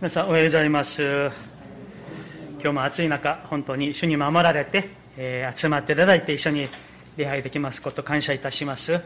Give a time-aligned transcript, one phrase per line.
[0.00, 1.02] 皆さんおはようございます。
[1.02, 1.32] 今
[2.62, 6.66] 日も暑い中本当に主に守られて、えー、集まっていただいて一緒に
[7.16, 9.00] 礼拝できますこと感謝いたします、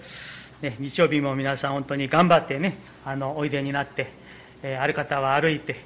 [0.60, 2.76] ね、日曜日も皆さん本当に頑張ってね
[3.06, 4.12] あのおいでになって、
[4.62, 5.76] えー、ある方は歩いて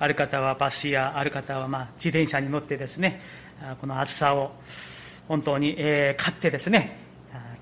[0.00, 3.20] ある方はバスやある方はまあ自転車に乗ってですね
[3.80, 4.50] この暑さを
[5.28, 7.06] 本当に、えー、買ってですね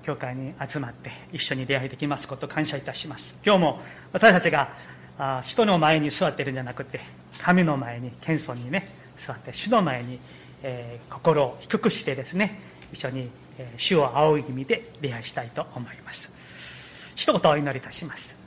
[0.05, 3.35] 教会に集まって一緒に礼拝できますこと感謝いたします。
[3.43, 3.81] 今日も
[4.13, 4.69] 私たちが
[5.17, 6.99] あ人の前に座ってるんじゃなくて
[7.41, 10.19] 神の前に謙遜にね座って主の前に、
[10.63, 12.59] えー、心を低くしてですね
[12.91, 16.31] 一緒に、えー、主を仰ぎ見て礼拝したいと思います。
[17.15, 18.37] 一言お祈りいたします。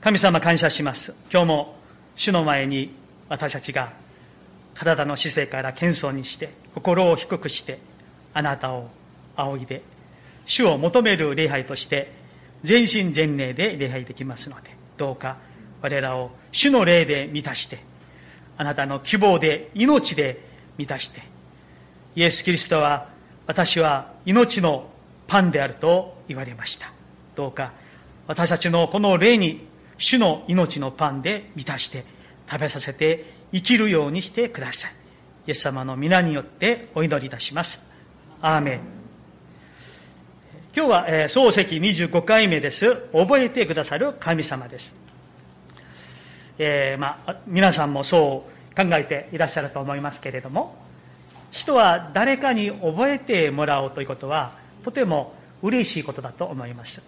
[0.00, 1.14] 神様感謝します。
[1.32, 1.76] 今日も
[2.14, 2.94] 主の前に
[3.28, 3.92] 私たちが
[4.74, 7.80] 体の姿勢から謙遜にして心を低くして
[8.32, 8.88] あなたを
[9.36, 9.82] 仰ぎで
[10.46, 12.12] 主を求める礼拝として
[12.62, 15.36] 全身全霊で礼拝できますのでどうか
[15.82, 17.78] 我らを主の霊で満たして
[18.56, 20.40] あなたの希望で命で
[20.76, 21.22] 満たして
[22.16, 23.08] イエス・キリストは
[23.46, 24.90] 私は命の
[25.26, 26.92] パンであると言われました。
[27.36, 27.72] どうか
[28.26, 29.66] 私たちのこの霊に
[29.98, 32.04] 主の命のパンで満たして
[32.50, 34.92] 食べさせて生きるようにしてください。
[35.46, 37.80] イエス様の皆によってお祈りいたします。
[38.42, 38.80] アーメン。
[40.76, 42.96] 今日は、えー、漱石25回目です。
[43.12, 44.97] 覚えてくださる神様です。
[46.58, 50.76] えー、まあ、皆さんもそう考えていらっしゃると思いますけれども
[51.50, 54.52] 人は誰かに覚えてもらおうということは
[54.84, 57.02] とても嬉しいことだと思います。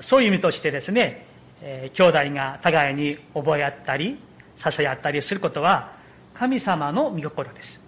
[0.00, 1.26] そういう意味としてですね、
[1.62, 4.18] えー、兄弟が互いに覚え合ったり
[4.56, 5.92] 支え合ったりすることは
[6.34, 7.80] 神様の御心です。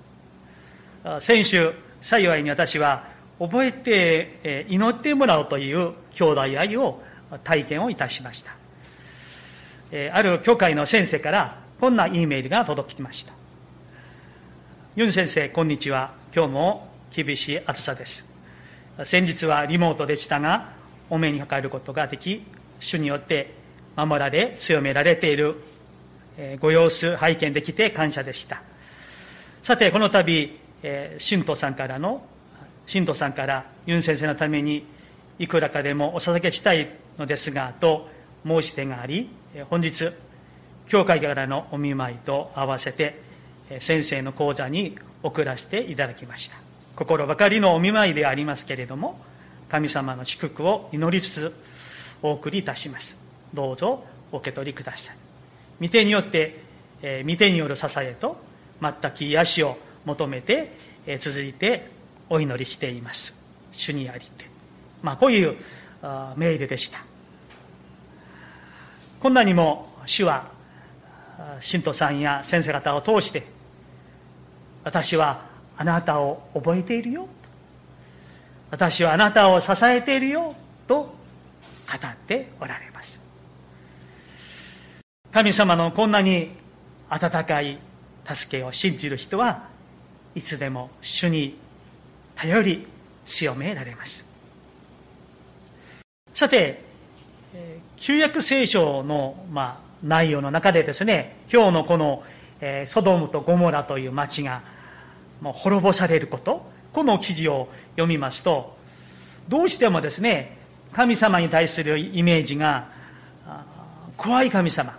[1.20, 3.04] 先週幸いに私は
[3.38, 7.02] 覚えてえ祈ってもらおうという兄弟愛を
[7.44, 8.65] 体験をいたしました。
[9.98, 13.32] えある教会の先生からこんな E メールが届きました。
[14.94, 16.12] ユン先生こんにちは。
[16.34, 18.26] 今日も厳しい暑さです。
[19.04, 20.72] 先日はリモートでしたが
[21.08, 22.44] お目にかかることができ
[22.78, 23.54] 主によって
[23.96, 25.56] 守られ強められている
[26.60, 28.60] ご様子拝見できて感謝でした。
[29.62, 32.22] さてこの度、え、信徒さんからの
[32.86, 34.84] 信徒さんからユン先生のために
[35.38, 38.14] いくらかでもお捧げしたいのですがと
[38.46, 39.28] 申し出があり
[39.70, 40.10] 本日
[40.86, 43.20] 教会からのお見舞いと合わせて
[43.80, 46.56] 先生の講座に送らせていただきました。
[46.94, 49.20] 心ばかりのお見舞いでありますけれども
[49.68, 51.54] 神様の祝福を祈りつつ
[52.22, 53.16] お送りいたします。
[53.52, 55.16] どうぞお受け取りください。
[55.80, 56.60] 見てによって、
[57.02, 58.36] え見てによる支えと
[58.80, 60.72] 全く癒しを求めて、
[61.06, 61.88] え続いて
[62.30, 63.36] お祈りしています。
[63.72, 64.46] 主にありて。
[65.02, 65.56] まあこういう
[66.36, 67.04] メールでした。
[69.20, 70.50] こんなにも主は
[71.60, 73.46] 信徒さんや先生方を通して
[74.84, 75.46] 私は
[75.76, 77.28] あなたを覚えているよ
[78.70, 80.54] 私はあなたを支えているよ
[80.86, 81.10] と語
[82.08, 83.20] っておられます。
[85.32, 86.50] 神様のこんなに
[87.08, 87.78] 温かい
[88.26, 89.68] 助けを信じる人は
[90.34, 91.56] いつでも主に
[92.34, 92.86] 頼り
[93.24, 94.24] 強められます。
[96.34, 96.82] さて
[98.06, 102.22] 旧約聖書の、まあ、内容の中でですね、今日のこの、
[102.60, 104.62] えー、ソドムとゴモラという町が
[105.40, 108.76] もう滅ぼされること、この記事を読みますと、
[109.48, 110.56] どうしてもですね、
[110.92, 112.86] 神様に対するイメージが、
[114.16, 114.96] 怖い神様、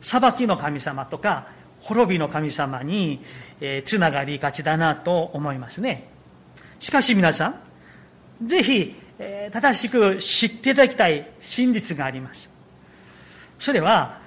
[0.00, 1.46] 裁きの神様とか、
[1.82, 3.20] 滅びの神様に、
[3.60, 6.08] えー、つながりがちだなと思いますね。
[6.80, 7.54] しかし皆さ
[8.42, 12.48] ん、ぜひ、え正しく知っていただきたい真実があります。
[13.58, 14.18] それは、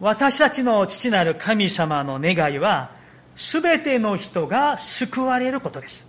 [0.00, 2.90] 私たちの父なる神様の願いは、
[3.36, 6.06] すべての人が救われることです。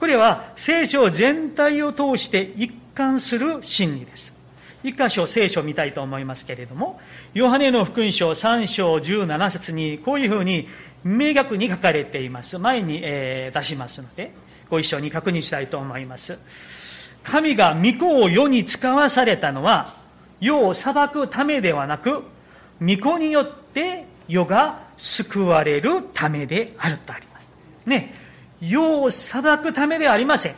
[0.00, 4.32] これは聖書全体を通して一貫する真理です。
[4.82, 7.00] 一箇所聖書を見たいと思いますけれども、
[7.32, 10.68] ヨハネの福音書3章17節にこういうふうに
[11.04, 12.58] 明確に書かれています。
[12.58, 14.32] 前に、え、出しますので、
[14.74, 16.36] ご一緒に確認したいと思います。
[17.22, 19.94] 神が御子を世に使わされたのは、
[20.40, 22.22] 世を裁くためではなく、
[22.80, 27.48] 御子によって世が救われるためであるとあります。
[27.86, 28.14] ね。
[28.60, 30.54] 世を裁くためではありません。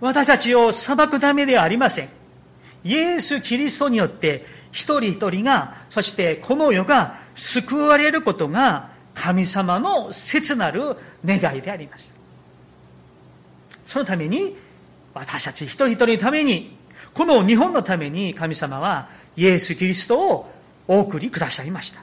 [0.00, 2.08] 私たちを裁くためではありません。
[2.84, 12.19] イエス・キリストによって一人一人が、そしてこの世が救われることが神様の切なる願いであります。
[13.90, 14.54] そのために、
[15.14, 16.76] 私たち一人一人のために、
[17.12, 20.48] この日本のために神様はイエス・キリストを
[20.86, 22.00] お送りくださいました。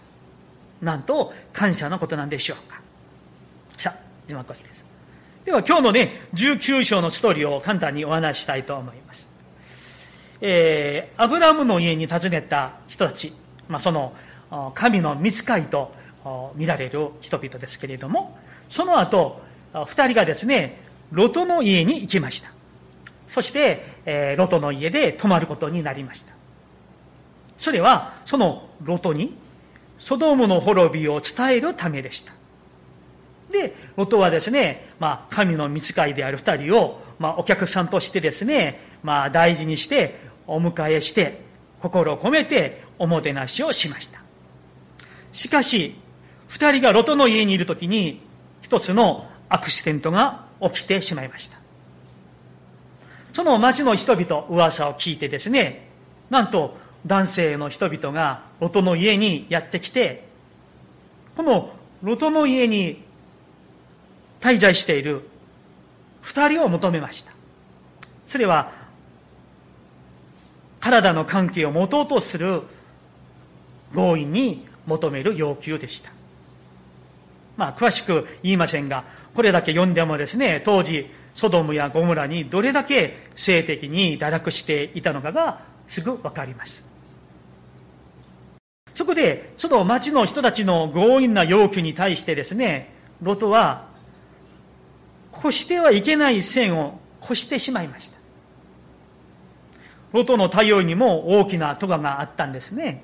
[0.82, 2.82] なんと感謝のことなんでしょうか。
[3.78, 4.84] さあ、字幕はです。
[5.46, 9.30] では今日のね、19章のストーリーを簡単にお話したいと思います。
[10.42, 13.32] えー、アブラムの家に訪ねた人たち、
[13.70, 14.14] まあ、その
[14.74, 15.94] 神の見つかいと
[16.56, 18.38] 見られる人々ですけれども、
[18.68, 19.42] その後、
[19.86, 22.52] 二人がですね、ロトの家に行きました。
[23.28, 26.34] そして、えー、ロトの家で泊まることになりました。
[27.58, 29.36] それは、そのロトに、
[29.98, 32.34] ソドムの滅びを伝えるためでした。
[33.52, 41.42] で、ロトはですね、まあ、神の見つかいである二人を、まあ、お客さんとしてですね、まあ、大事にして、お迎えして、
[41.82, 44.22] 心を込めて、おもてなしをしました。
[45.34, 45.96] しかし、
[46.48, 48.22] 二人がロトの家にいるときに、
[48.62, 51.58] 一つのアクシデントが起きてしまいました。
[53.34, 55.88] その町の人々、噂を聞いてですね、
[56.30, 60.26] なんと男性の人々がロトの家にやってきて、
[61.36, 61.72] この
[62.02, 63.04] ロトの家に
[64.42, 65.22] 滞在している
[66.22, 67.32] 二人を求めました。
[68.28, 68.72] それは、
[70.80, 72.64] 体の関係を持とうとする
[73.94, 76.12] 強引に求める要求でした。
[77.56, 79.04] まあ、詳しく言いませんが、
[79.38, 81.06] これだけ読んでもですね、当時、
[81.36, 86.84] ソドムやゴムラにどれだけ性的に堕落していたのかがすぐわかります。
[88.96, 92.92] そこで、その町の人たちの強引な要求に対してですね、
[93.22, 93.90] ロトは、
[95.38, 98.18] 越してはいけない線を越してしまいました。
[100.14, 103.04] ロトの対応にも大きな咎があったんですね。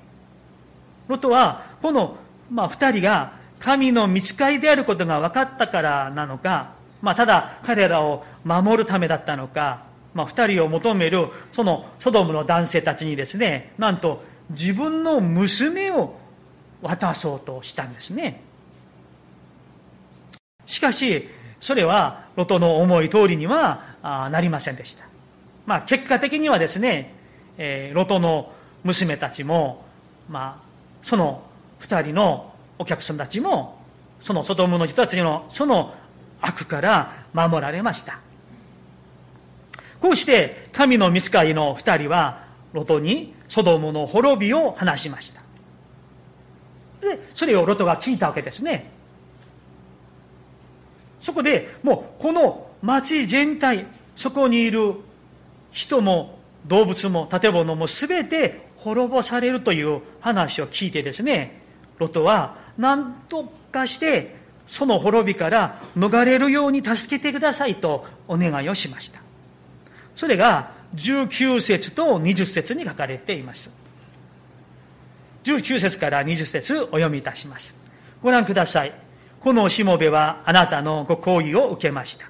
[1.06, 2.16] ロトは、この、
[2.50, 16.14] まあ、二人が神の見つかりであることが分かったからなのか、まあ、ただ彼らを守るためだったのか、まあ、二人を求める、そのソドムの男性たちにですね、なんと自分の娘を
[16.82, 18.42] 渡そうとしたんですね。
[20.66, 21.26] しかし、
[21.58, 25.06] それはロトの思い通りにはなりませんでした。
[25.64, 27.14] まあ、結果的にはですね、
[27.56, 28.52] えー、ロトの
[28.82, 29.86] 娘たちも、
[30.28, 30.64] まあ、
[31.00, 31.42] その
[31.78, 33.78] 二人のお客さんたちも、
[34.20, 35.94] そのソドムの人たちのその
[36.40, 38.20] 悪から守られました。
[40.00, 45.40] こうして、神の見つかりの二人は、ロトにソドムの滅びを話しました。
[47.00, 48.90] で、それをロトが聞いたわけですね。
[51.22, 53.86] そこで、もう、この町全体、
[54.16, 54.94] そこにいる
[55.70, 61.62] 人も動物も建物も全て滅ぼされるという話を聞いてですね、
[61.98, 64.36] ロトは何とかして
[64.66, 69.20] その滅びから逃れるように助けてくださいとお願いをしました。
[70.14, 73.72] それが19節と20節に書かれています。
[75.44, 77.74] 19節から20節お読みいたします。
[78.22, 78.92] ご覧ください。
[79.40, 82.26] このしもべはあなたのご好意を受けました。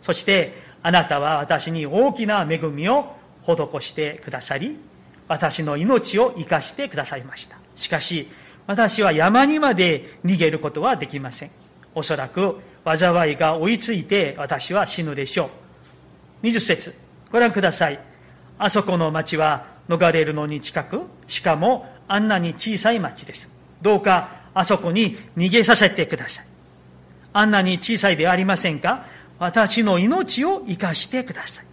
[0.00, 4.78] そしてあなたは私に大きな恵みを施してくださり、
[5.26, 7.56] 私の命を生かしてくださいました。
[7.74, 8.28] しかし、
[8.66, 11.50] 私は山にまで逃げることはできません。
[11.94, 15.50] おそらく災いが追いついて私は死ぬでしょ
[16.42, 16.46] う。
[16.46, 16.94] 20節
[17.30, 18.00] ご覧ください。
[18.58, 23.48] あそこの町は逃れるのに近く、しかもあんなに小さい町です。
[23.80, 26.46] どうかあそこに逃げさせてください。
[27.32, 29.06] あんなに小さいではありませんか？
[29.38, 31.64] 私の命を生かしてください。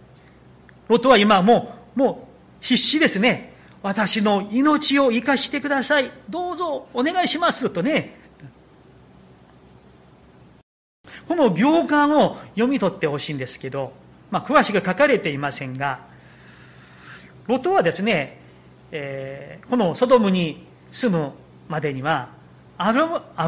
[0.88, 2.28] ロトは今もう、も
[2.60, 3.49] う必死ですね。
[3.82, 6.10] 私の命を生かしてください。
[6.28, 8.18] どうぞお願いしますとね。
[11.26, 13.92] この行間を読み取ってほしいんですけど、
[14.30, 16.00] まあ、詳しく書かれていませんが、
[17.46, 18.38] ロトはですね、
[18.92, 21.32] えー、このソドムに住む
[21.68, 22.28] までには、
[22.76, 22.92] ア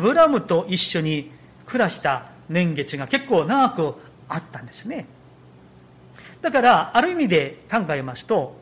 [0.01, 1.31] ブラムと一緒に
[1.67, 3.95] 暮らした年月が結構長く
[4.29, 5.07] あったんですね。
[6.41, 8.62] だから、ある意味で考えますと、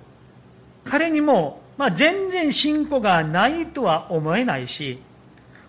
[0.91, 4.99] 彼にも、まあ、全然信仰がないとは思えないし、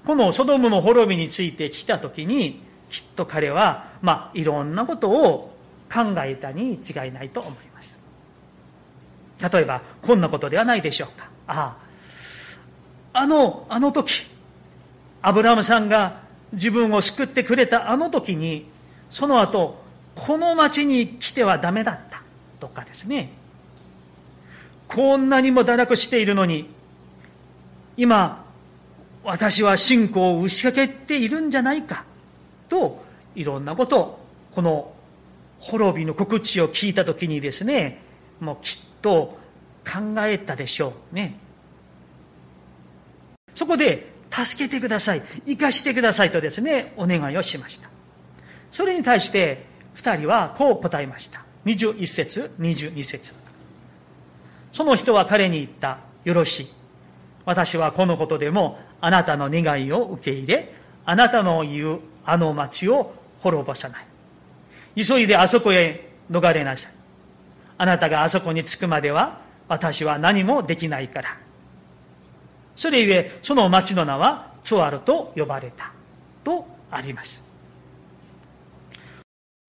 [0.03, 2.59] このソドムの滅びについて来たときに、
[2.89, 5.55] きっと彼は、まあ、いろんなことを
[5.93, 9.53] 考えたに違いないと思います。
[9.53, 11.29] 例えば、こんなことではないでしょうか。
[11.45, 11.77] あ
[13.13, 14.25] あ、あの、あの時、
[15.21, 16.23] アブラムさんが
[16.53, 18.65] 自分を救ってくれたあの時に、
[19.11, 19.83] その後、
[20.15, 22.23] この町に来てはダメだった
[22.59, 23.39] とかですね。
[24.93, 26.69] こんなにも堕落しているのに、
[27.95, 28.45] 今、
[29.23, 32.05] 私は信仰を打ち掛けているんじゃないか、
[32.67, 33.03] と、
[33.35, 34.93] いろんなことを、この
[35.59, 38.01] 滅びの告知を聞いたときにですね、
[38.39, 39.37] もうきっと
[39.85, 41.37] 考えたでしょうね。
[43.55, 47.89] そこで、助けてください、生かしてくださいとですね、お願いをしました。
[48.71, 51.43] それに対して、二人はこう答えました。
[51.65, 53.40] 21節、22節。
[54.73, 55.99] その人は彼に言った。
[56.23, 56.67] よろしい。
[57.45, 60.73] 私はこのことでもあなたの願いを受け入れ、
[61.05, 64.05] あなたの言うあの町を滅ぼさない。
[64.95, 66.93] 急いであそこへ逃れなさい。
[67.77, 71.37] あなたがあそこに着くまでは私は何もできないから。
[72.75, 75.91] それゆえ、その町の名はチョアルと呼ばれた。
[76.43, 77.43] とあります。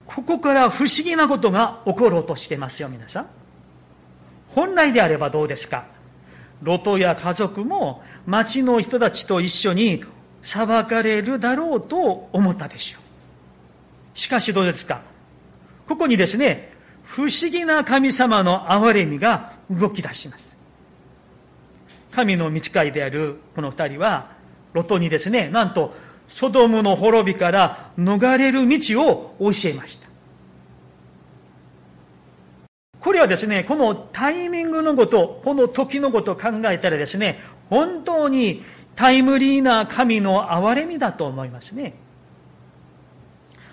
[0.06, 3.26] ここから不思議なことが起ころうとしてますよ、皆さん。
[4.54, 5.86] 本来であればどうですか？
[6.62, 10.04] ロトや家族も町の人たちと一緒に
[10.42, 12.98] 裁かれるだろうと思ったでしょ
[14.14, 14.18] う。
[14.18, 15.00] しかしどうですか？
[15.88, 20.56] ここにですね、不思議な神様の憐れみが動き出します。
[22.12, 24.30] 神の道会であるこの二人は、
[24.72, 25.94] ロトにですね、なんと、
[26.28, 30.01] ソドムの滅びから逃れる道を教えました。
[33.02, 38.62] これはですね、このタイミングのこと、この時のことを考えたらですね、本当に
[38.94, 41.94] タイムリーな神の憐れみだと思いますね。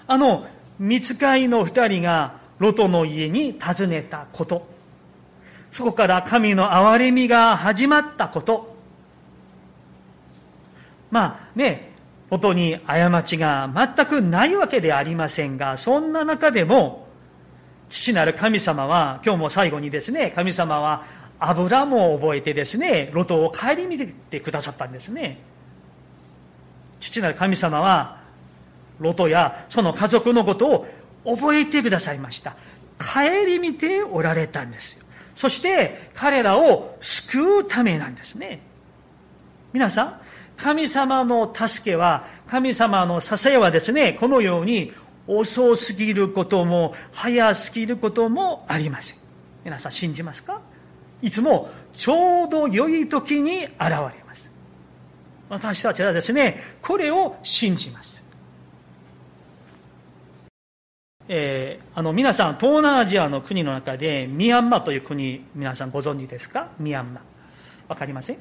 [0.07, 0.47] あの、
[0.79, 4.67] 見つかいの二人がロトの家に訪ねたこと。
[5.69, 8.75] そこから神の憐れみが始まったこと。
[11.11, 11.91] まあね、
[12.31, 17.08] 音に過ちが全くないわけではありませんが、そんな中でも、
[17.89, 21.03] 父なる神様は、今日も最後にですね、神様は
[21.39, 25.39] 油も覚えてですね、ロトを顧みてくださったんですね。
[26.99, 28.19] 父なる神様は、
[28.99, 30.87] ロトやその家族のことを
[31.25, 32.55] 覚えてくださいました。
[32.99, 34.99] 顧みておられたんですよ。
[35.33, 38.59] そして彼らを救うためなんですね。
[39.71, 40.21] 皆さん、
[40.57, 44.91] 神様の助けは、神様の支えはですね、このように
[45.29, 49.17] 遅すぎることも、早すぎることもありません。
[49.63, 50.61] 皆さん信じますか？
[51.21, 53.89] いつもちょうど良い時に現れ
[54.25, 54.49] ます。
[55.49, 58.23] 私たちはですね、これを信じます。
[61.27, 66.69] えー、あの皆さん、東南アジアの国の中で、ミャンマーという国、皆さんご存知ですか？
[66.79, 67.23] ミャンマー。
[67.89, 68.37] わかりません？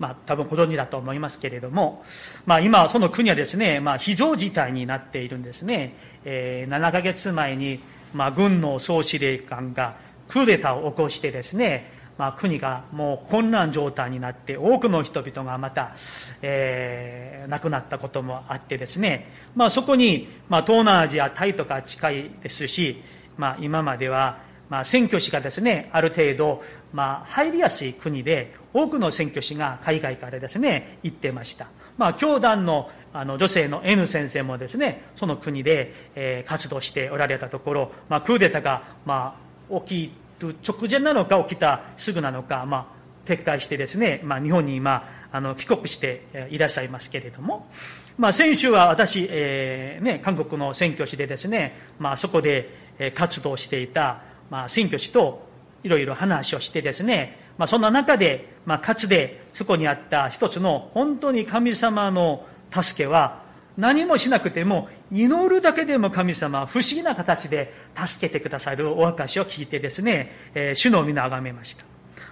[0.00, 2.02] まあ、多分ご存知だと思いますけれども、
[2.46, 5.94] まあ、今、その国はですね、まあ、非常事態になっているんですね。
[6.24, 7.80] えー、7ヶ月前に、
[8.14, 9.96] まあ、軍の総司令官が
[10.28, 15.94] クーデターを起こしてですね、まあ、国がもう混乱状態になって、多くの人々がまた、
[16.40, 23.02] えー、亡くなったこともあってですね、まあ、そこに、まあ、東南アジア、タイとか近いですし、
[23.36, 24.38] まあ、今までは、
[24.70, 31.66] まあ、選挙師がですね、ある程度、まあ、入りやすい国で、多くの選挙師が海外からですね、行ってました。
[31.96, 39.36] まあ、教団のあの女性の N 先生もですね、その国で、えー、活動しておられたところ、まあ、クーデターが、ま
[39.68, 42.94] あ、起きる直前なのか、起きたすぐなのか、ま
[43.26, 47.68] あ、撤回してですね、まあ、日本に今、あの、帰国していらっしゃいますけれども、
[48.16, 52.70] まあ、先週は私、えー、ね、韓国の選挙師でですね、まあ、そこで
[53.14, 55.49] 活動していた、まあ、選挙師と
[55.82, 63.42] いろいろ話をしてですね、まあ、そんな中で、まあ、かつてそこにあった一つの本当に神様の助けは
[63.76, 71.84] 何もしなくても祈るだけでも神様不思議な形で助けてくださるお証を聞いてですね、えー、主の皆を崇めました。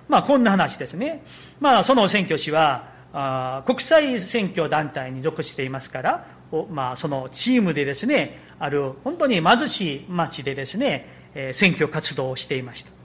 [0.09, 1.23] まあこんな話ですね。
[1.61, 6.27] まあその選挙師はあ国際選挙団体に属していますから、
[6.71, 12.98] まあそのチームでですね、ある本当に貧しい町でですね、えー、選挙活動をしていました。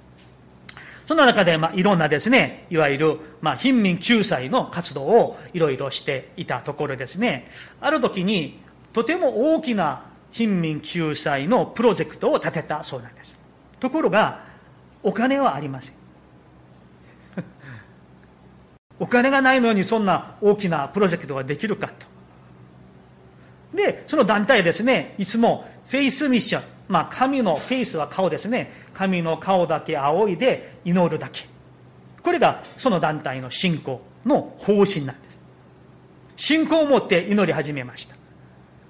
[1.06, 7.46] そんな中で、まあ、いろんなですね、いわゆる、まあ、貧民救済の活動をいろいろしていたところですね、
[7.82, 8.60] ある時に、
[8.94, 13.38] とても大きな貧民救済のプロジェクトを立てたそうなんです。
[13.80, 14.44] ところが、
[15.04, 15.96] お金はありません。
[19.00, 22.06] お金がないのにそんな大きなプロジェクトができるかと。
[23.76, 26.64] で、その団体ですね、いつもフェイスミッション、
[26.94, 28.72] まあ、神のフェイスは顔ですね。
[28.94, 31.48] 神の顔だけ仰いで祈るだけ。
[32.22, 35.40] これがその団体の信仰の方針なんです。
[36.36, 38.16] 信仰を持って祈り始めました。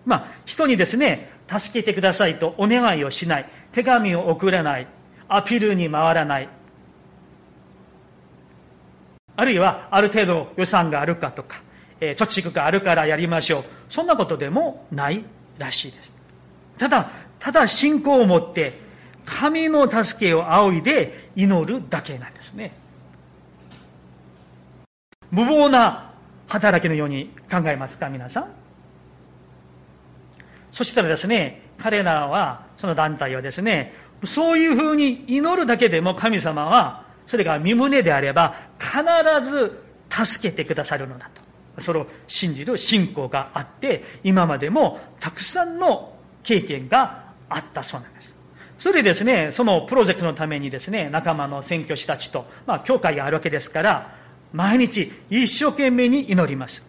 [0.06, 3.50] まあ、人にですね、助けてくださいとお願いをしない。
[3.72, 4.88] 手紙を送らない。
[5.30, 6.50] アピールに回らない。
[9.38, 11.62] あるいは、ある程度予算があるかとか、
[12.02, 13.64] えー、貯蓄があるからやりましょう。
[13.88, 15.24] そんなことでもない
[15.58, 16.14] らしいです。
[16.78, 17.10] ただ、
[17.44, 18.72] ただ信仰を持って、
[19.26, 22.72] 神の助けを仰いで祈るだけなんですね。
[25.30, 26.14] 無謀な
[26.48, 28.48] 働きのように考えますか皆さん？
[30.72, 39.02] そしたらですね彼らはその団体はですねそういうふうに祈るだけでも神様はそれが身胸であれば必
[39.50, 41.30] ず助けてくださるのだ
[41.76, 48.36] とそれを信じる信仰があって今までもたくさんの経験があったそうなんです
[48.80, 54.16] それでですねそのプロジェクトのためにですね仲間の宣教師たちと、まあ、教会があるわけですから
[54.52, 56.84] 毎日一生懸命に祈ります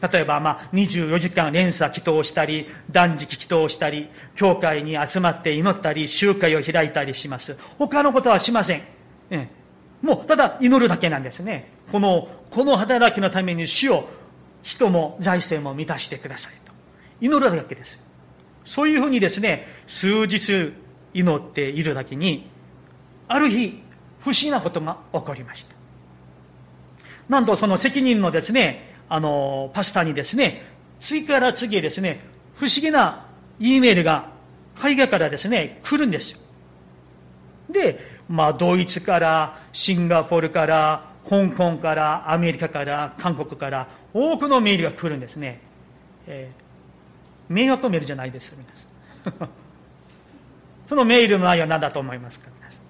[0.00, 7.56] 例えば、まあ、24時間連鎖祈祷したり、断食祈祷したり、教会に集まって祈ったり、集会を開いたりします。
[7.78, 8.82] 他のことはしません。
[9.30, 9.48] え
[10.00, 11.70] もう、ただ祈るだけなんですね。
[11.92, 14.08] この、この働きのために主を、
[14.62, 16.72] 人も財政も満たしてくださいと。
[17.20, 17.98] 祈るだけです。
[18.70, 20.72] そういうふうにですね、数日
[21.12, 22.48] 祈っているだけに、
[23.26, 23.82] ある日、
[24.20, 25.74] 不思議なことが起こりました。
[27.28, 30.62] なんとその責任のですね、あの、パスタにですね、
[31.00, 32.20] 次から次へですね、
[32.54, 33.26] 不思議な
[33.58, 34.28] E メールが
[34.76, 36.38] 海外からですね、来るんですよ。
[37.70, 37.98] で、
[38.28, 45.60] まあ、ドイツから、シンガポールから、香港から、アメリカから、韓国から、多くのメールが来るんですね。
[46.28, 46.52] え、
[47.50, 49.48] 迷惑メールじゃないです、皆さん。
[50.86, 52.80] そのメールの内容は何だと思いますか、皆さん。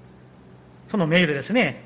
[0.88, 1.83] そのメールですね。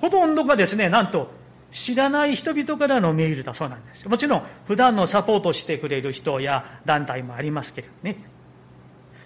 [0.00, 1.38] ほとんどがですね、なんと、
[1.70, 8.16] 知らない人々からのメールだそうなんですもちろん普段のサポートしてくれる人や団体もありますけれどね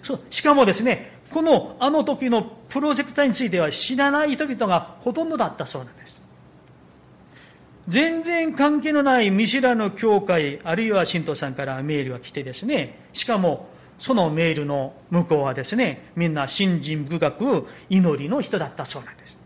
[0.01, 6.02] そしかもですねこのあの時のプロジェクトについては知らない人々がほとんどだったそうなんです
[7.89, 12.99] 全然関係のない見知らぬ教会あるいは信徒さんからメールが来てですね。
[13.13, 13.67] しかも
[13.99, 19.37] そのメールの向こうはですねみんな信心深く祈りの人だったそうなんです。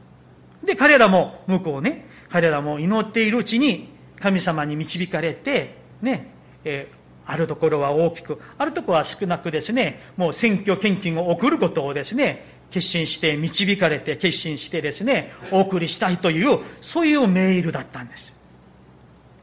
[0.63, 3.89] で彼らも向こうね彼らも祈っているうちに
[4.19, 6.31] 神様に導かれて、ね、
[6.63, 18.33] えー、あるところは大きく、あるところは少なくですね、もう選挙献金を送ることをですね、決心して導かれて決心してですね、お送りしたいという、そういうメールだったんです。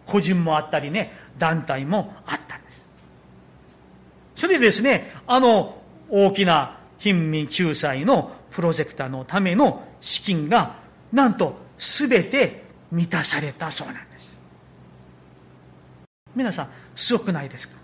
[0.07, 2.83] 個人もあったりね、団体もあったんです。
[4.37, 10.77] それでですね、あの大きな貧民救済のプロジェクターのための資金が、
[11.13, 14.37] なんと全て満たされたそうなんです
[16.37, 17.75] 皆さんすごくないですか？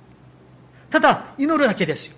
[0.90, 2.16] ただ祈るだけですよ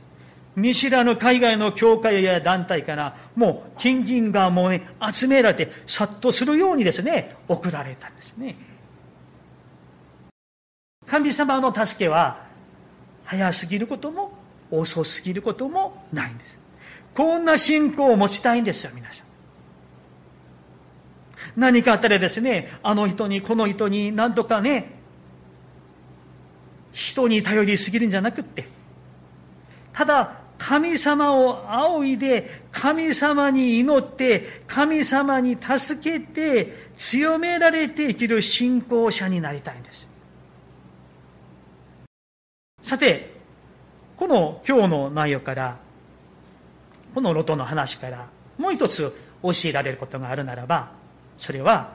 [0.54, 8.56] 見知らぬ海外の教会や団体からもう金銀がもうね集められて殺到するようにですね送られたんですね。
[11.06, 12.46] 神様の助けは
[13.24, 14.32] 早すぎることも
[14.70, 16.58] 遅すぎることもないんです。
[17.14, 19.26] こんな信仰を持ちたいんですよ皆さん。
[21.56, 24.92] 何かあったらですね、あの人に、この人に、なんとかね、
[26.92, 28.66] 人に頼りすぎるんじゃなくって、
[29.92, 40.08] ただ、神様を仰いで、神様に祈って、神様に助けて、強められて生きる信仰者になりたいんです。
[42.80, 43.34] さて、
[44.16, 45.78] この今日の内容から、
[47.12, 50.92] このロトの話から、もう一つ教えられることがあるならば、
[51.38, 51.90] それは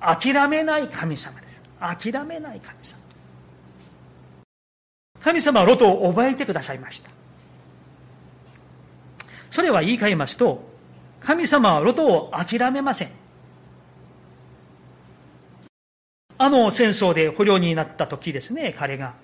[0.00, 1.62] 諦めない神様です。
[1.78, 2.98] 諦めない神様。
[5.22, 7.13] 神様はロトを覚えてくださいました。
[9.54, 10.64] それは言い換えますと
[11.20, 13.08] 神様はロトを諦めません。
[16.38, 19.14] あの戦争で捕虜になった時ですね彼が。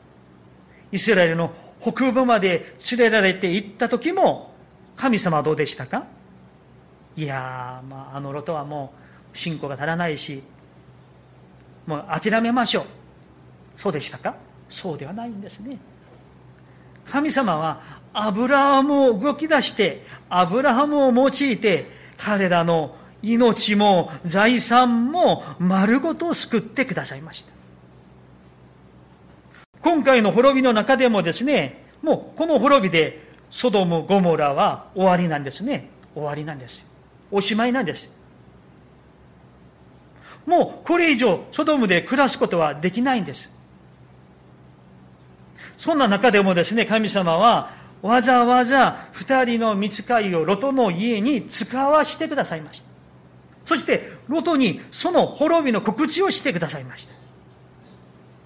[0.93, 4.55] イスラエルの北部まで連れられて行った時も
[4.95, 6.05] 神様はどうでしたか？
[7.17, 8.95] いやまあ、あのロトはも
[9.35, 10.45] う信仰が足らないし
[11.89, 12.85] もう諦めましょう。
[13.77, 14.37] そうでしたか？
[14.69, 15.77] そうではないんですね。
[17.11, 17.81] 神様は
[18.13, 27.53] アブラハムを動き出してアブラハムを用いて彼らの命も財産も丸ごと救ってくださいました
[29.83, 36.91] 今回の滅びの中でもですねもうこの滅びでソドム・ゴモラは終わりなんですね終わりなんです
[37.33, 38.11] おしまいなんです。
[40.47, 43.53] もうこれ以上ソドムで暮らすことはできないんです。
[45.81, 52.87] そんな中でもですね、神様はわざわざ二人の見つかりをロトの家に使わしてくださいました。
[53.65, 57.15] そしてロトにその滅びの告知をしてくださいました。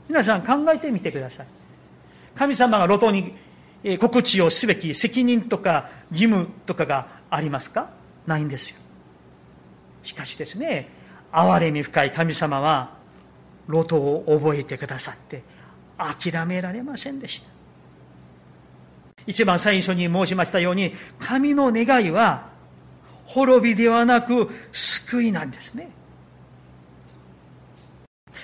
[0.09, 1.47] 皆さん考えてみてください。
[2.37, 3.35] 神様がロトに
[3.99, 7.91] 告知をすべき責任とか義務とかがありますか？
[8.29, 8.77] ないんですよ
[10.05, 10.89] しかしですね
[11.33, 12.97] 憐れみ深い神様は
[13.67, 15.43] ロトを覚えてくださって
[15.99, 17.49] 諦められませんでした。
[19.27, 22.49] 一番最初に申しましたように神の願いは
[23.27, 25.91] 滅びではなく救いなんですね。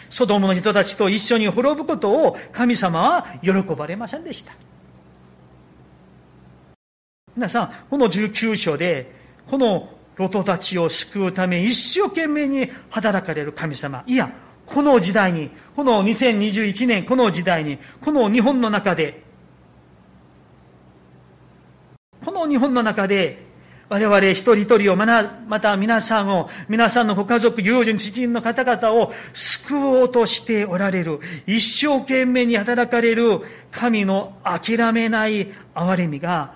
[0.09, 4.53] ソドムの人たちと一緒に滅ぶことを神様は喜ばれませんでした。
[7.37, 9.13] 皆さんこの19章で
[9.47, 14.31] このロトたちを救うため一生懸命に働かれる神様いや
[14.73, 19.25] この時代にこの2021年この時代にこの日本の中で
[22.25, 23.51] この日本の中で
[23.89, 33.41] 我々一人一人をまた皆さんを皆さんのご家族友人知人の方々を救おうとしておられる一生懸命に働かれる
[33.73, 36.55] 神の諦めない憐れみが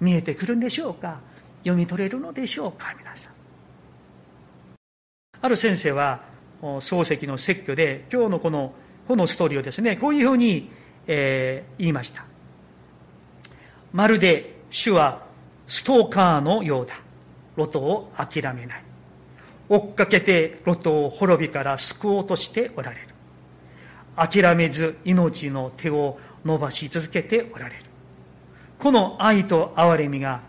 [0.00, 1.20] 見えてくるんでしょうか？
[1.64, 2.94] 読み取れるのでしょうか？
[2.98, 3.32] 皆さん。
[5.42, 6.22] ある先生は
[6.62, 8.72] 漱石の説教で今日のこの
[9.06, 10.70] このストーリーをですねこういうふうに、
[11.06, 12.24] えー、言いました。
[13.92, 15.26] まるで主は
[15.66, 16.94] ストーカーのようだ。
[17.56, 18.84] ロトを諦めない。
[19.68, 23.08] 追っかけてロトを滅びから救おうとしておられる。
[24.16, 27.84] 諦めず命の手を伸ばし続けておられる。
[28.78, 30.40] この愛と憐れみが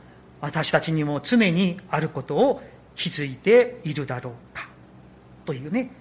[0.42, 2.62] 私たちにも常にあることを
[2.96, 4.68] 気づいているだろうか。
[5.46, 5.92] というね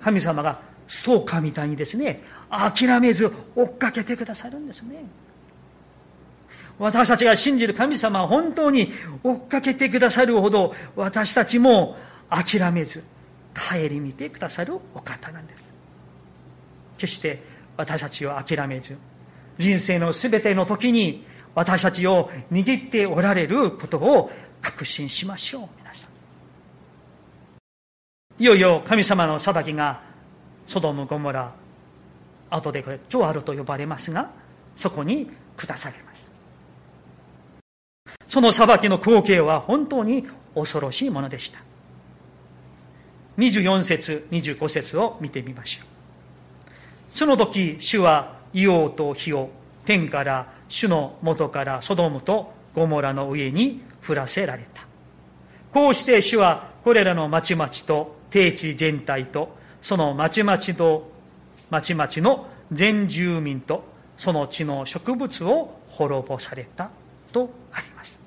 [0.00, 5.04] 神様がストーカーみたいにですね諦めず追っかけてくださるんですね。
[6.78, 8.92] 私たちが信じる神様は本当に
[9.24, 11.96] 追っかけてくださるほど私たちも
[12.30, 13.02] 諦めず
[13.52, 15.72] 顧みてくださるお方なんです。
[16.98, 17.42] 決して
[17.76, 18.96] 私たちを諦めず
[19.58, 24.30] 人生の全ての時に私たちを握っておられることを
[24.62, 25.68] 確信しましょう。
[28.38, 30.00] いよいよ神様の裁きが
[30.66, 31.52] ソドム・ゴモラ
[32.50, 34.30] 後でこれジョアルと呼ばれますが
[34.76, 36.30] そこに下されます。
[38.28, 41.58] その裁きの光景は本当に恐ろしいものでした。
[43.38, 45.86] 24節25節を見てみましょう。
[47.10, 49.50] その時主は硫黄と火を
[49.84, 54.82] 天から主の元からソドムとゴモラの上に降らせられた。
[55.72, 61.10] こうして主はこれらの町々と低地全体とその町々と
[61.70, 63.84] 町々の全住民と
[64.16, 66.90] その地の植物を滅ぼされた
[67.32, 68.18] とあります。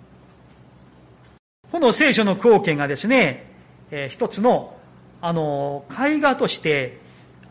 [1.72, 3.46] この聖書の光景がですね、
[3.92, 4.78] えー、一つの
[5.22, 7.00] あの絵画として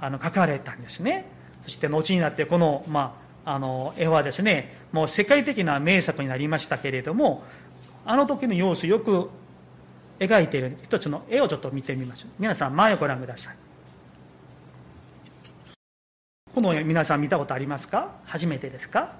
[0.00, 1.24] あの書かれたんですね。
[1.64, 7.44] そして後になってこの,、まあ、あの絵はですねもう世界的な名作になりましたけれども
[8.04, 9.30] あの時の様子よく
[10.20, 12.30] 描いている一つの絵をちょっと見てみましょう。
[12.38, 13.56] 皆さん前をご覧ください。
[16.54, 18.10] この絵皆さん見たことありますか？
[18.26, 19.12] 初めてですか？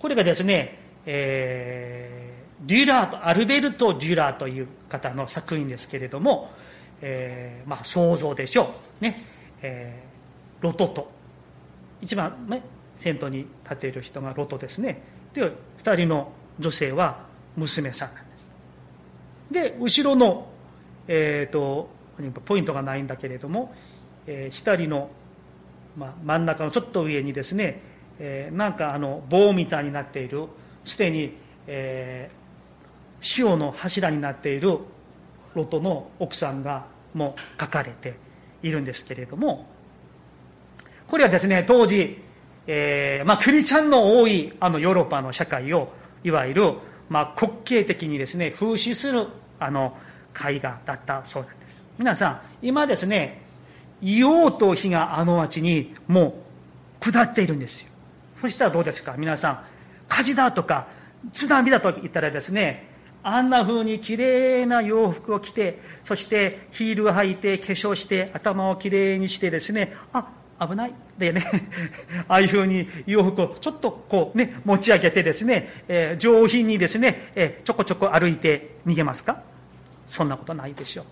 [0.00, 6.50] これがですね、えー、デュラートアルベルト・デュラーという方の作品ですけれども、
[7.00, 9.04] えー、まあ想像でしょう。
[9.04, 9.16] ね、
[9.62, 11.12] えー、ロトと。
[12.00, 12.62] 一番、ね、
[12.96, 15.02] 先頭に立てる人がロトですね。
[15.32, 15.52] で
[15.84, 18.29] 2人の女性は娘さん。
[19.50, 20.48] で後ろの、
[21.08, 21.90] えーと、
[22.44, 23.74] ポイントがないんだけれども、
[24.26, 25.10] えー、左の、
[25.96, 27.80] まあ、真ん中のちょっと上にですね、
[28.18, 30.46] えー、なんかあの棒みたいになっている
[30.84, 31.34] すでに、
[31.66, 34.78] えー、潮の柱になっている
[35.54, 38.14] ロトの奥さんがもう書かれて
[38.62, 39.66] いるんですけれども
[41.08, 42.22] これはですね当時
[42.72, 45.88] えー、まあ、クリスチャンの多いあのヨーロッパの社会を
[46.22, 46.74] いわゆる、
[47.10, 49.26] まあ、国系的にですね風刺する
[49.58, 49.98] あの
[50.34, 51.82] 絵画だったそうなんです。
[51.98, 53.42] 皆さん今ですね
[54.00, 56.42] 硫黄と火があの町にも
[57.00, 57.90] う下っているんですよ。
[58.40, 59.16] そしたらどうですか？
[59.18, 59.64] 皆さん
[60.08, 60.86] 火事だとか
[61.34, 62.88] 津波だと言ったらですね
[63.22, 70.26] あんな風にきれいな洋服を着てそしてヒールを履いて化粧して頭をきれいにしてですねあ
[70.60, 70.94] 危ない。
[71.18, 71.42] でね
[72.28, 79.42] ああいうふうに洋服をちょっとこうね持ち上げてですね、えー、上品にですね、えー、ちょこちょこ歩いて逃げますか？
[80.06, 81.04] そんなことないでしょう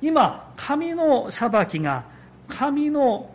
[0.00, 2.04] 今神の裁きが
[2.48, 3.30] 神の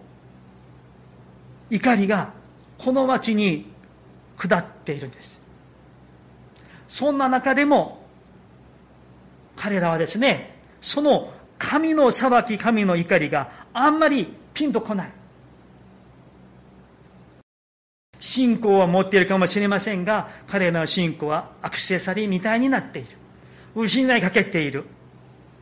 [1.69, 2.31] 怒りが
[2.77, 3.71] この町に
[4.38, 5.39] 下っているんです。
[6.88, 8.01] そんな中でも
[9.55, 15.11] 彼らはですねその神の裁き神の怒りがあんまりピンとこない。
[18.19, 23.09] 信仰は持っているかもしれませんが、彼らの信仰はアクセサリーみたいになっている。
[23.75, 24.85] 失いかけている。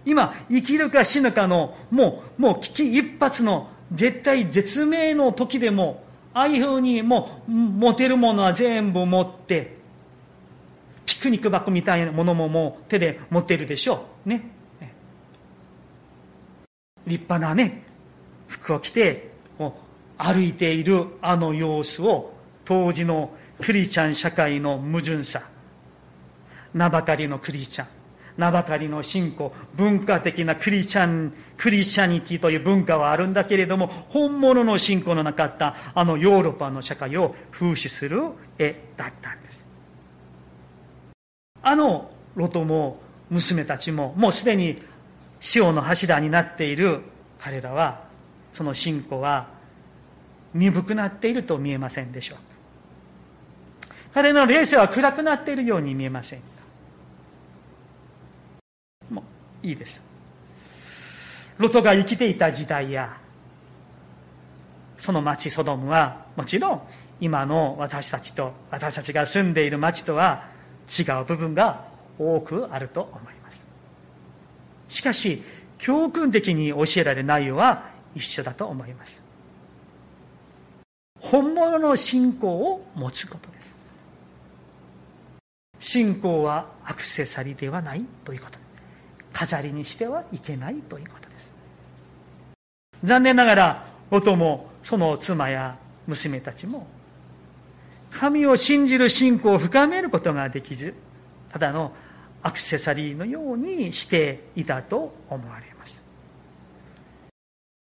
[0.05, 9.77] 今、生きるか死ぬかの、もう、もう危機一髪の絶対絶命の時でも、ああいうふうにもう、持てるものは全部持って、
[11.05, 14.29] ピクニックバッグみたいなものももう手で持っているでしょう。
[14.29, 14.51] ね。
[17.07, 17.83] 立派なね、
[18.49, 19.29] 服を着て、
[20.17, 22.33] 歩いているあの様子を、
[22.65, 23.31] 当時の
[23.61, 25.43] クリチャン社会の矛盾さ、
[26.73, 27.87] 名ばかりのクリチャン、
[28.37, 38.21] 名ばかりの信仰、文化的なクリチャン、クリスチャニティという文化はあるんだけれども、本物の信仰のなかったあのヨーロッパの社会を風刺する
[38.57, 39.65] 絵だったんです。
[41.61, 44.81] あのロトも娘たちも、もうすでに
[45.39, 47.01] 潮の柱になっている
[47.39, 48.08] 彼らは、
[48.59, 49.47] その信仰は
[50.53, 52.37] 鈍くなっていると見えませんでしょう
[53.87, 53.93] か。
[54.15, 56.45] 彼の霊性は暗くなっているように見えませんか
[59.11, 59.23] も
[59.63, 60.03] ういいです。
[61.57, 63.15] ロトが生きていた時代や、
[64.97, 66.81] その町ソドムは、もちろん
[67.21, 70.47] 今の私たちと、私たちが住んでいる町とは
[70.99, 71.85] 違う部分が
[72.17, 73.65] 多くあると思います。
[74.89, 75.43] しかし、
[75.77, 79.21] 教訓的に教えられる内容は一緒だと思います。
[81.19, 83.75] 本物の信仰を持つことです。
[85.79, 88.59] 信仰はアクセサリーではないということ。
[89.31, 91.51] 飾りにしてはいけないということです。
[93.03, 96.87] 残念ながら、夫もその妻や娘たちも、
[98.11, 100.95] 神を信じる信仰を深めることができず、
[101.51, 101.93] ただの
[102.41, 105.78] アクセサリーのようにしていたと思われます。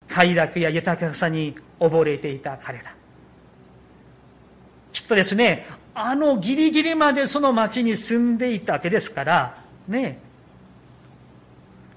[0.10, 2.94] 快楽や豊かさに溺れていた彼ら。
[4.92, 10.20] きっとですね、あのギリギリまでその町に住んでいたわけですから、ね、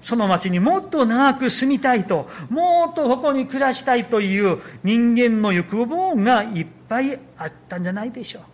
[0.01, 8.47] その町にもっと長く住みたいと、もっとここに暮らしたいという人間の欲望がいっぱいあったんじゃないでしょうか。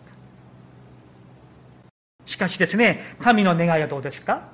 [2.24, 4.48] しかしですね、神の願いはどうですか？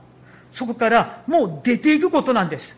[0.51, 2.77] そこからもう出ていくことなんです。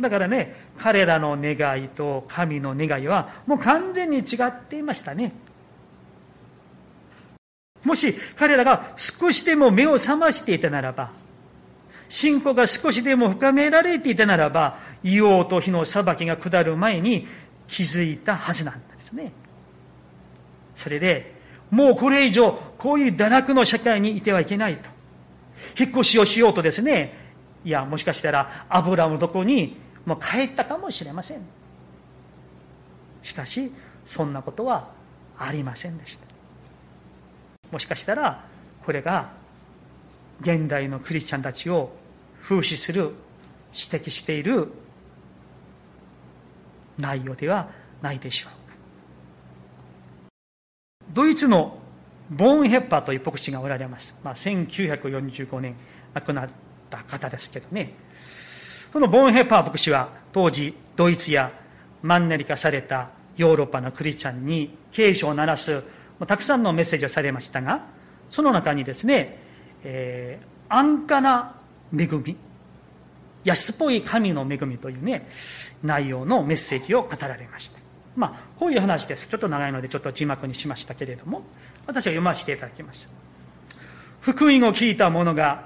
[0.00, 5.32] だからね、彼らの願いと神の願いはもう完全に違っていましたね。
[7.84, 11.12] もし彼らが少しでも目を覚ましていたならば、
[12.08, 17.26] 信仰が少しでも深められていたならば、硫黄と火の裁きが下る前に
[17.68, 19.32] 気づいたはずなんですね。
[20.74, 21.34] それで、
[21.70, 24.88] もうこれ以上、こういう堕落の社会にいてはいけないと。
[25.78, 27.14] 引っ越しをしようとですね、
[27.64, 31.40] いや、もしかしたら、アブラムのとこに、もう帰ったかもしれません。
[33.22, 33.72] しかし、
[34.06, 34.90] そんなことは
[35.36, 36.26] ありませんでした。
[37.72, 38.44] もしかしたら、
[38.84, 39.32] これが
[40.40, 41.90] 現代のクリスチャンたちを
[42.40, 43.12] 風刺する、
[43.72, 44.68] 指摘している
[46.98, 47.68] 内容では
[48.00, 48.56] ないでしょうか。
[51.12, 51.78] ドイツの
[52.30, 54.14] ボーンヘッパーという牧師がおられます。
[54.22, 55.74] まあ、1945年
[56.14, 56.48] 亡くなっ
[56.90, 58.05] た方ですけどね。
[58.96, 61.52] そのボーンヘッパー牧師は当時ドイツや
[62.00, 65.82] マンネリ化されたヨーロッパのクリスチャンに警鐘を鳴らす
[66.26, 67.84] たくさんのメッセージをされましたが、
[68.30, 69.36] その中にですね、
[69.84, 71.56] えー、安価な
[71.94, 72.38] 恵み、
[73.44, 75.28] 安っぽい神の恵みというね、
[75.82, 77.78] 内容のメッセージを語られました。
[78.16, 79.28] まあ、こういう話です。
[79.28, 81.42] ちょっと長いのでちょっと字幕にしましたけれども、
[81.86, 83.10] 私は読ませていただきます。
[84.22, 85.64] 福音を聞いた者が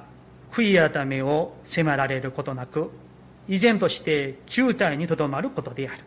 [0.51, 2.90] 悔い改めを迫られることなく、
[3.51, 6.05] 依然として旧体にとどまることである。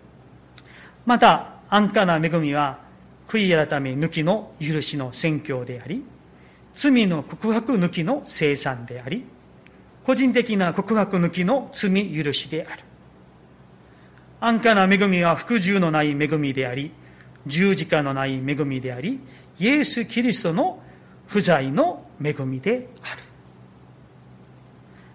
[1.06, 2.80] また、安価な恵みは、
[3.28, 6.06] 悔い改め抜きの許しの宣教であり、
[6.74, 9.26] 罪の告白抜きの生産であり、
[10.06, 12.84] 個人的な告白抜きの罪許しである。
[14.40, 16.92] 安価な恵みは服従のない恵みであり、
[17.46, 19.20] 十字架のない恵みであり、
[19.60, 20.82] イエス・キリストの
[21.28, 23.33] 不在の恵みである。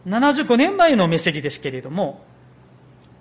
[0.06, 2.24] 75年前のメッセージですけれども、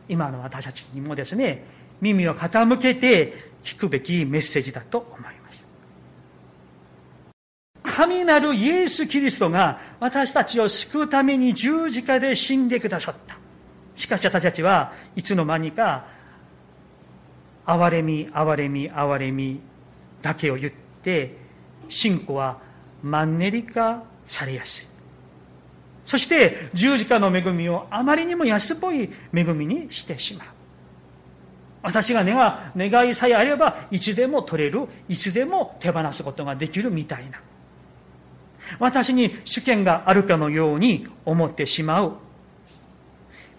[0.10, 1.66] 今の私たちにもですね、
[2.02, 5.68] 耳を傾けて聞くべきメッセージだと思います。
[7.84, 13.38] 神なるイエス・キリストが私たちを救うために十字架で死んでくださった。
[13.96, 16.06] しかし私たちはいつの間にか、
[17.66, 19.60] 憐れみ、憐れみ、憐れみ
[20.22, 21.36] だけを言って、
[21.90, 22.60] 信仰は
[23.02, 24.97] マンネリ化されやすい。
[26.08, 30.48] そして十字架の恵みをあまりにも安っぽい恵みにしてしまう。
[31.82, 32.24] 私が
[32.78, 37.42] 願いさえあればいつでも取れる、いつでも手放すことができるみたいな。
[38.80, 42.14] 私に主権があるかのように思ってしまう。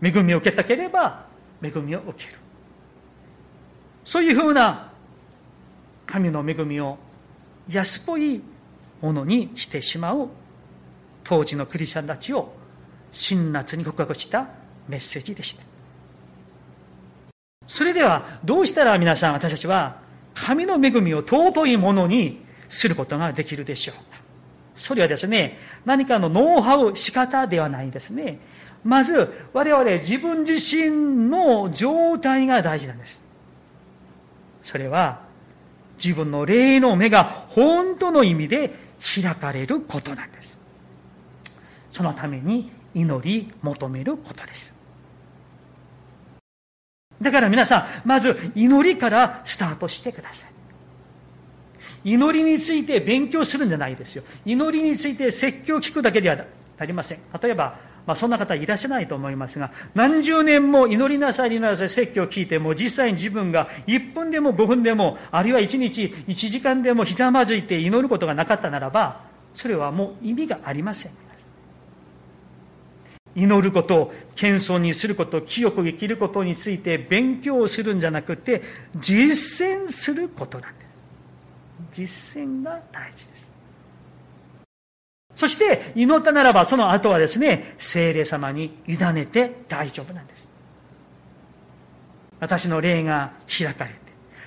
[0.02, 1.26] 恵みを受けたければ、
[1.62, 2.38] 恵みを受ける。
[4.06, 4.90] そういうふうな
[6.06, 6.96] 神の恵みを
[7.68, 8.40] 安っぽい
[9.02, 10.30] ものにしてしまう
[11.28, 12.54] 当時のクリスチャンたちを
[13.12, 14.48] 辛辣に告白した
[14.88, 15.62] メッセージでした。
[17.66, 20.00] それではどうしたら皆さん私たちは
[20.34, 24.20] 神の恵みを尊いものにすることができるでしょうか
[24.76, 28.38] それはですね、何かのノウハウ、仕方ではないですね。
[28.82, 33.20] まず、我々自分自身の状態が大事なんです。
[34.62, 35.20] それは、
[36.02, 38.72] 自分の霊の目が本当の意味で
[39.22, 40.57] 開かれることなんです。
[41.98, 44.72] そのために祈り求めることです。
[47.20, 52.10] だから皆さん、まず祈りからスタートしてください。
[52.12, 54.22] 祈りについて勉強するんじゃないですよ。
[54.46, 56.36] 祈りについて説教を聞くだけでは
[56.78, 57.18] なりません。
[57.42, 71.27] 例えば、まあ、そんな方いらっしゃらないと思いますが、何十年も祈りなさい、祈りなさい、説教を聞いても、実際に自分が1分でも5分でも、あるいは1日1時間でもひざまずいて祈ることがなかったならば、それはもう意味がありません。
[73.38, 78.62] 祈ること、謙遜にすること、清く生きることについて勉強するんじゃなくて、
[78.96, 80.88] 実践することなんです。
[81.92, 83.48] 実践が大事です。
[85.36, 90.48] そして祈ったならばその後はですね、精霊様に委ねて大丈夫なんです。
[92.40, 93.96] 私の霊が開かれて、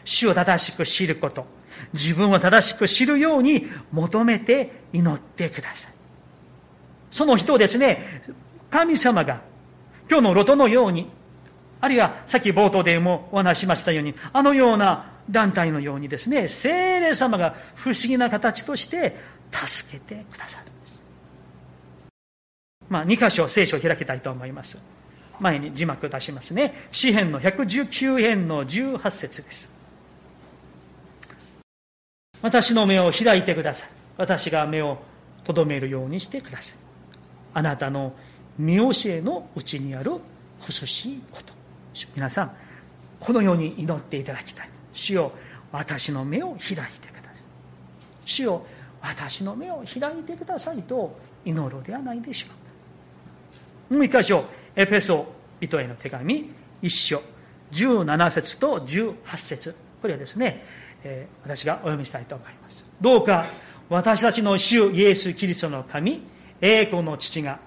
[0.04, 1.46] 主を正しく知ること、
[1.94, 5.94] 自分を正しく知るように求めて祈ってください。
[7.10, 8.24] その人をですね、
[8.72, 9.42] 神様が
[10.10, 11.10] 今日のロトのように、
[11.82, 19.18] あるいはさっき冒頭でもお話しましたように、あのような団体のようにですね、精霊様が不思議な形として
[19.52, 21.04] 助けてくださるんです。
[22.90, 24.78] まあ、2箇所聖書を開きたいと思います。
[25.40, 26.88] 前に字幕を出しますね。
[26.92, 29.70] 詩編の119編の18節です。
[32.42, 33.90] 私の目を開いてください。
[34.18, 35.00] 私が目を
[35.44, 36.76] とどめるようにしてください。
[37.54, 38.14] あなたの
[38.62, 40.12] 見教えのうちにある
[40.62, 41.54] 不しいこと。
[42.16, 42.52] 皆さん、
[43.20, 44.70] このように祈っていただきたい。
[44.94, 45.32] 主よ、
[45.72, 47.44] 私の目を開いてください。
[48.26, 48.66] 主よ、
[49.02, 53.96] 私の目を開いてくださいと祈るではないでしょうか。
[53.96, 54.46] もう一箇所、
[54.76, 55.26] エペソ
[55.60, 56.52] 人への手紙、
[56.84, 57.22] 一章、
[57.72, 60.64] 17節と18節これはですね、
[61.04, 62.84] えー、私がお読みしたいと思います。
[63.02, 63.46] どうか、
[63.90, 66.22] 私たちの主イエス・キリストの神、
[66.62, 67.60] 栄光の父が、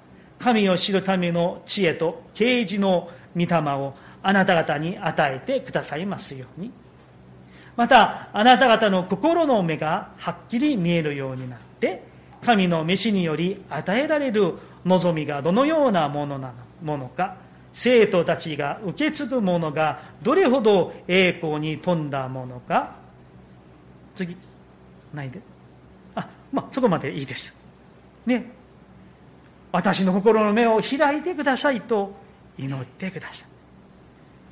[0.44, 6.70] 神を知るための知恵と啓示の御霊をあなた方に与えてくださいますように。
[7.76, 12.02] また、あなた方の心の目がはっきり見えるようになって、
[12.44, 16.52] 神の召しにより与えられる望みがどのようなものな
[16.83, 17.37] ものか、
[17.72, 22.96] 生徒たちが受け継ぐものがどれほど栄光に富んだものか、
[24.14, 24.37] 次、
[25.14, 25.40] ないで。
[26.14, 27.57] あ、まあ、そこまでいいです。
[28.26, 28.44] ね。
[29.74, 32.14] 私の心の目を開いてくださいと
[32.56, 33.48] 祈ってください。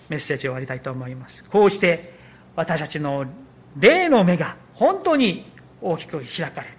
[0.08, 1.44] メッセージを終わりたいと思います。
[1.44, 2.12] こうして
[2.56, 3.24] 私たちの
[3.78, 5.44] 霊の目が本当に
[5.80, 6.72] 大きく開かれて、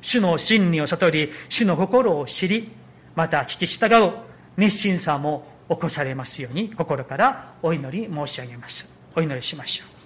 [0.00, 2.70] 主の真理を悟り、主の心を知り、
[3.16, 4.12] また聞き従う
[4.56, 8.94] 熱心さも起こされますように心からお祈り申し上げます。
[9.16, 9.99] お祈りしましょう。